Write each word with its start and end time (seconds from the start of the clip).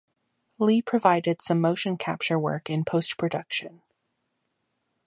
Lee 0.57 0.81
provided 0.81 1.43
some 1.43 1.61
motion 1.61 1.95
capture 1.95 2.39
work 2.39 2.71
in 2.71 2.83
post-production. 2.83 3.83